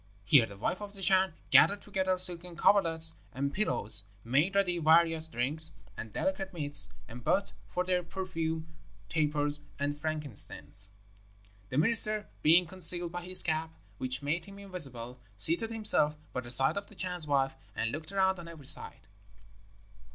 [0.25, 5.29] Here the wife of the Chan gathered together silken coverlets and pillows, made ready various
[5.29, 8.65] drinks and delicate meats, and burnt for their perfume
[9.09, 10.89] tapers and frankincense.
[11.69, 16.49] The minister being concealed by his cap, which made him invisible, seated himself by the
[16.49, 19.07] side of the Chan's wife, and looked around on every side.